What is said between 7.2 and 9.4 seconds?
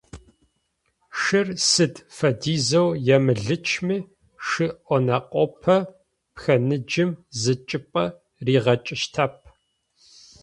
зы чӏыпӏэ ригъэкӏыщтэп.